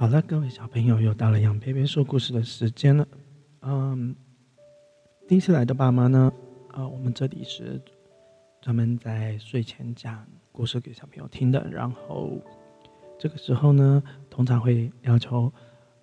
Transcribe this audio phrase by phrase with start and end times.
[0.00, 3.06] 好了，各位小朋友，又到了杨贝贝说故事的时间了。
[3.60, 4.16] 嗯，
[5.28, 6.32] 第一次来的爸妈呢，
[6.68, 7.78] 啊，我们这里是
[8.62, 11.62] 专门在睡前讲故事给小朋友听的。
[11.70, 12.40] 然后
[13.18, 15.52] 这个时候呢，通常会要求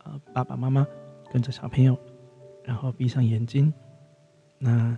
[0.04, 0.86] 呃爸爸妈妈
[1.34, 1.98] 跟着小朋友，
[2.64, 3.73] 然后闭上眼睛，
[4.59, 4.95] 那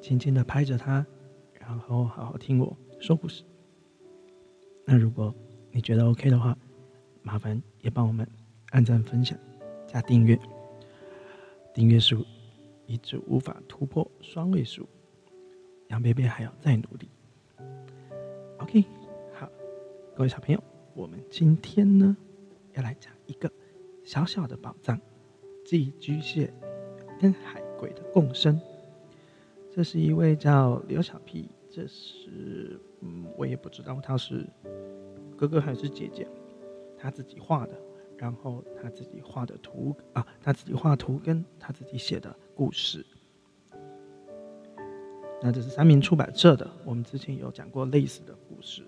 [0.00, 1.06] 轻轻的拍着他，
[1.52, 3.44] 然后好好听我说故事。
[4.84, 5.32] 那如果
[5.70, 6.58] 你觉得 OK 的话，
[7.22, 8.26] 麻烦也帮我们
[8.70, 9.38] 按赞、分享、
[9.86, 10.38] 加订阅。
[11.72, 12.24] 订阅数
[12.86, 14.86] 一直无法突破双位数，
[15.88, 17.08] 杨贝贝还要再努力。
[18.58, 18.84] OK，
[19.32, 19.48] 好，
[20.14, 20.62] 各位小朋友，
[20.94, 22.16] 我们今天呢
[22.74, 23.50] 要来讲一个
[24.04, 25.00] 小小的宝藏——
[25.64, 26.52] 寄居蟹
[27.20, 28.60] 跟海龟的共生。
[29.74, 34.46] 这是一位叫刘小皮，这是嗯，我也不知道他是
[35.36, 36.28] 哥哥还是姐姐。
[37.02, 37.72] 他自己画的，
[38.16, 43.04] 然后他自己画的图啊，他自己画图跟他自己写的故事。
[45.42, 48.84] 那这是三明出版社的，我们之前有讲过类似的故事。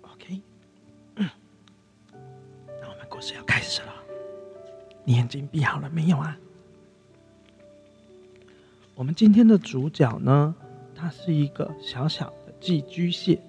[0.00, 0.40] OK，
[1.14, 3.94] 那我们故事要开始了，
[5.04, 6.36] 你眼睛闭好了没有啊？
[8.96, 10.52] 我们今天的主角呢，
[10.96, 13.40] 它是一个小小的寄居蟹，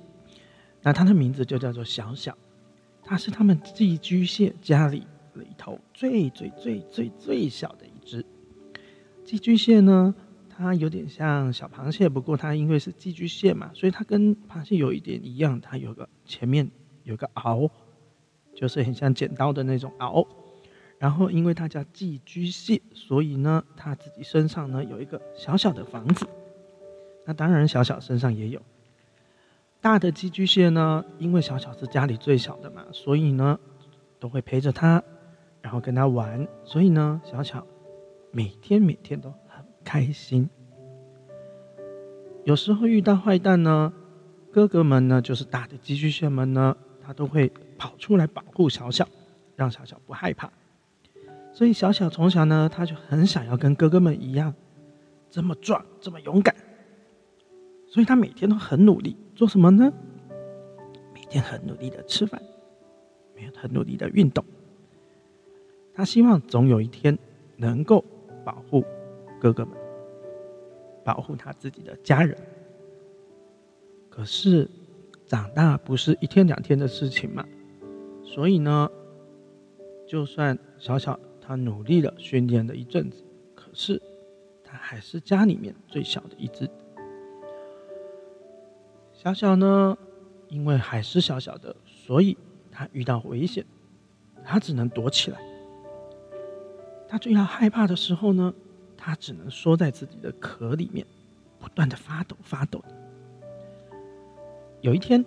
[0.83, 2.37] 那它的名字就叫做小小。
[3.09, 8.23] 它是它们寄居蟹家里里头最最最最最小的一只
[9.25, 10.13] 寄居蟹呢。
[10.47, 16.69] 它有点像小螃蟹，不过它因为是寄居蟹嘛，所以它跟螃蟹有一点一样，它有个前面
[17.03, 17.67] 有个螯，
[18.53, 20.27] 就是很像剪刀的那种螯。
[20.99, 26.27] 然后因为它叫寄居蟹，所以呢，它自己身上呢有一个小小的房子。
[27.25, 28.61] 那当然，小小身上也有。
[29.81, 33.57] 大的寄居蟹呢，因为小小是家里最小的嘛，所以呢
[34.19, 35.01] 都会陪着它，
[35.61, 37.65] 然后跟它玩，所以呢小小
[38.31, 40.49] 每天每天都很开心。
[42.43, 43.93] 有时候遇到坏蛋呢，
[44.51, 49.07] 哥哥们呢就是大的寄居蟹们呢，他都会跑出来保护小小，
[49.55, 50.51] 让小小不害怕。
[51.53, 54.53] 所以小小从小呢，他就很想要跟哥哥们一样，
[55.29, 56.53] 这么壮，这么勇敢。
[57.87, 59.89] 所以他每天都很努力，做什么呢？
[61.13, 62.43] 每天很努力的吃饭，
[63.33, 64.43] 没有很努力的运动。
[65.93, 67.17] 他希望总有一天
[67.55, 68.03] 能够
[68.43, 68.83] 保护
[69.39, 69.77] 哥哥们，
[71.05, 72.37] 保护他自己的家人。
[74.09, 74.69] 可是
[75.25, 77.47] 长大不是一天两天的事情嘛，
[78.21, 78.91] 所以呢，
[80.05, 83.23] 就算小小他努力了训练了一阵子，
[83.55, 84.01] 可是
[84.65, 86.69] 他还是家里面最小的一只。
[89.21, 89.97] 小小呢，
[90.47, 92.37] 因为还是小小的，所以
[92.71, 93.65] 他遇到危险，
[94.45, 95.37] 他只能躲起来。
[97.05, 98.53] 他最要害怕的时候呢，
[98.95, 101.05] 他只能缩在自己的壳里面，
[101.59, 102.81] 不断的发抖发抖。
[104.79, 105.25] 有一天，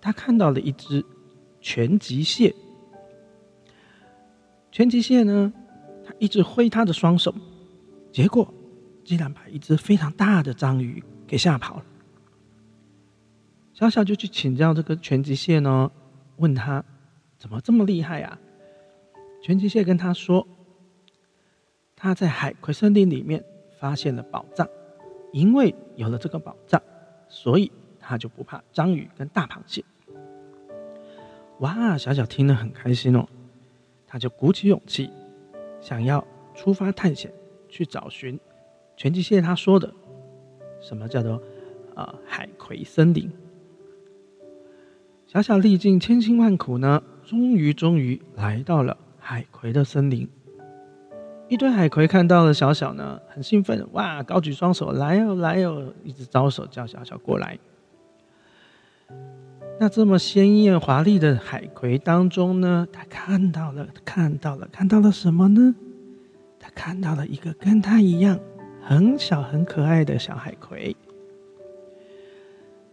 [0.00, 1.04] 他看到了一只
[1.60, 2.54] 拳击蟹。
[4.70, 5.52] 拳击蟹呢，
[6.06, 7.34] 他一直挥他的双手，
[8.12, 8.54] 结果
[9.02, 11.84] 竟然把一只非常大的章鱼给吓跑了。
[13.78, 15.88] 小小就去请教这个拳击蟹呢，
[16.38, 16.84] 问他
[17.36, 18.36] 怎么这么厉害啊？
[19.40, 20.44] 拳击蟹跟他说，
[21.94, 23.44] 他在海葵森林里面
[23.78, 24.68] 发现了宝藏，
[25.32, 26.82] 因为有了这个宝藏，
[27.28, 29.84] 所以他就不怕章鱼跟大螃蟹。
[31.60, 33.24] 哇，小小听了很开心哦，
[34.08, 35.08] 他就鼓起勇气，
[35.80, 37.32] 想要出发探险，
[37.68, 38.40] 去找寻
[38.96, 39.94] 拳击蟹他说的
[40.80, 41.40] 什么叫做
[41.94, 43.30] 呃海葵森林。
[45.30, 50.26] 小小历尽千辛万苦呢，终于终于来到了海葵的森林。
[51.50, 57.58] 一堆海葵看到了小小呢，很兴奋，哇，高举双手，来哦来哦，一直招手叫小小过来。
[59.78, 65.74] 那这么鲜艳华丽的海葵当中呢，他看到了，看到了，看到了什么呢？
[66.58, 68.40] 他看到了一个跟他一样
[68.82, 70.96] 很小很可爱的小海葵。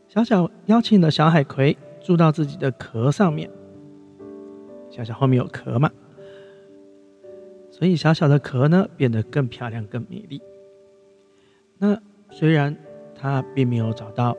[0.10, 1.78] 小小邀请了小海葵。
[2.06, 3.50] 住到自己的壳上面，
[4.92, 5.90] 小小后面有壳嘛，
[7.72, 10.40] 所以小小的壳呢变得更漂亮、更美丽。
[11.80, 12.00] 那
[12.30, 12.78] 虽然
[13.16, 14.38] 他并没有找到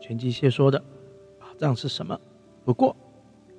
[0.00, 0.78] 拳击蟹说的
[1.40, 2.16] 宝藏是什么，
[2.64, 2.94] 不过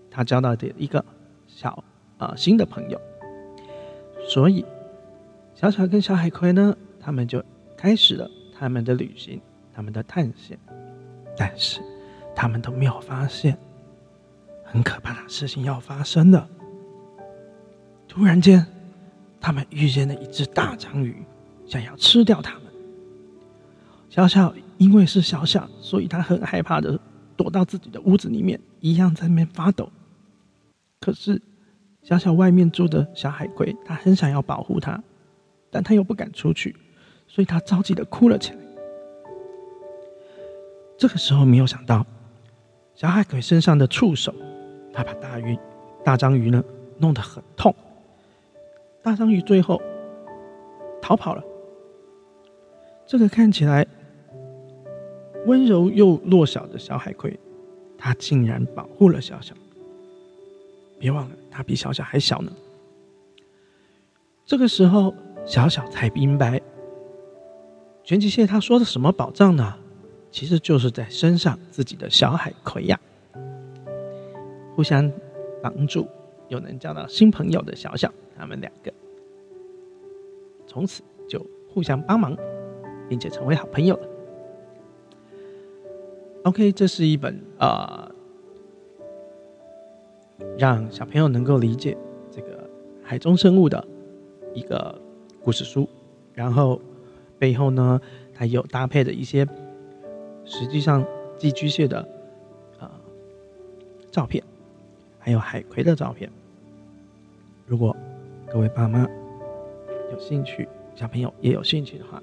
[0.09, 1.03] 他交到的一个
[1.45, 1.83] 小
[2.17, 2.97] 啊新的朋友，
[4.29, 4.65] 所以
[5.53, 7.43] 小小跟小海葵呢，他们就
[7.75, 9.41] 开始了他们的旅行、
[9.73, 10.57] 他们的探险，
[11.37, 11.81] 但是。
[12.35, 13.57] 他们都没有发现，
[14.63, 16.47] 很可怕的事情要发生了。
[18.07, 18.65] 突然间，
[19.39, 21.23] 他们遇见了一只大章鱼，
[21.65, 22.63] 想要吃掉他们。
[24.09, 26.99] 小小因为是小小，所以他很害怕的
[27.37, 29.89] 躲到自己的屋子里面，一样在那边发抖。
[30.99, 31.41] 可是，
[32.03, 35.01] 小小外面住的小海龟，他很想要保护他，
[35.69, 36.75] 但他又不敢出去，
[37.27, 38.57] 所以他着急的哭了起来。
[40.97, 42.05] 这个时候，没有想到，
[42.95, 44.33] 小海葵身上的触手，
[44.93, 45.57] 他把大鱼、
[46.03, 46.63] 大章鱼呢
[46.97, 47.73] 弄得很痛。
[49.01, 49.81] 大章鱼最后
[51.01, 51.43] 逃跑了。
[53.07, 53.85] 这个看起来
[55.47, 57.37] 温柔又弱小的小海葵，
[57.97, 59.55] 它竟然保护了小小。
[60.99, 62.51] 别忘了，它比小小还小呢。
[64.45, 65.13] 这个时候，
[65.45, 66.61] 小小才明白，
[68.03, 69.77] 全极蟹他说的什么宝藏呢？
[70.31, 72.97] 其实就是在身上自己的小海葵呀，
[74.73, 75.11] 互相
[75.61, 76.07] 帮助，
[76.47, 78.91] 又能交到新朋友的小小，他们两个
[80.65, 82.35] 从此就互相帮忙，
[83.09, 84.07] 并且成为好朋友了。
[86.43, 88.09] OK，这是一本啊，
[90.57, 91.97] 让小朋友能够理解
[92.31, 92.69] 这个
[93.03, 93.85] 海中生物的
[94.53, 94.99] 一个
[95.43, 95.87] 故事书，
[96.33, 96.81] 然后
[97.37, 97.99] 背后呢，
[98.33, 99.45] 它有搭配的一些。
[100.51, 101.03] 实际上，
[101.37, 102.05] 寄居蟹的
[102.77, 102.91] 啊
[104.11, 104.43] 照片，
[105.17, 106.29] 还有海葵的照片。
[107.65, 107.95] 如果
[108.51, 109.07] 各位爸妈
[110.11, 112.21] 有兴趣，小朋友也有兴趣的话，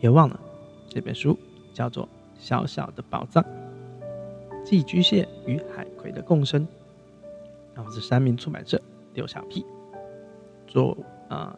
[0.00, 0.38] 别忘了
[0.88, 1.38] 这本书
[1.72, 2.04] 叫做
[2.38, 3.42] 《小小的宝藏：
[4.64, 6.60] 寄居蟹与海葵的共生》，
[7.72, 8.82] 然后是三明出版社
[9.14, 9.64] 刘小 P
[10.66, 10.96] 做
[11.28, 11.56] 啊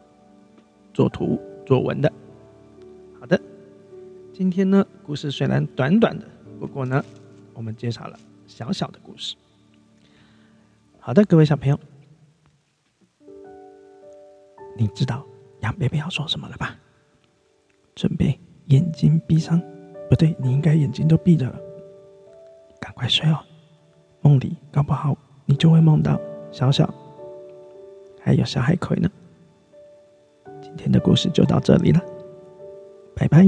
[0.93, 2.13] 做图作文的。
[3.19, 3.41] 好的。
[4.37, 6.23] 今天呢，故事虽然短短的，
[6.59, 7.03] 不过呢，
[7.55, 9.35] 我们介绍了小小的故事。
[10.99, 11.79] 好的，各位小朋友，
[14.77, 15.25] 你知道
[15.61, 16.77] 杨贝贝要说什么了吧？
[17.95, 19.59] 准备眼睛闭上，
[20.07, 21.59] 不对，你应该眼睛都闭着了，
[22.79, 23.39] 赶快睡哦。
[24.21, 25.17] 梦里搞不好
[25.47, 26.87] 你就会梦到小小，
[28.21, 29.09] 还有小海葵呢。
[30.61, 31.99] 今天的故事就到这里了，
[33.15, 33.43] 拜拜。